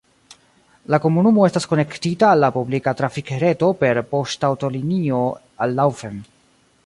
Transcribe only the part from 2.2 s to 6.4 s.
al la publika trafikreto per poŝtaŭtolinio al Laufen.